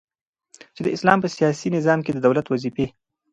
[0.75, 2.85] چي د اسلام په سیاسی نظام کی د دولت وظيفي.